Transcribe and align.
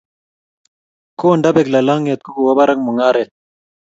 kondapeek 1.19 1.67
lalangiet 1.73 2.21
ko 2.23 2.29
kowo 2.35 2.51
parak 2.57 2.79
mungaret 2.83 3.29